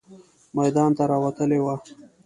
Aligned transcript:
میدان 0.57 0.91
ته 0.97 1.03
راوتلې 1.11 1.59
وه. 1.65 1.75